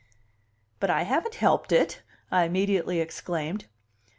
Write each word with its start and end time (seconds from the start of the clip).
"But 0.79 0.89
I 0.89 1.03
haven't 1.03 1.35
helped 1.35 1.71
it!" 1.71 2.01
I 2.31 2.45
immediately 2.45 2.99
exclaimed. 2.99 3.65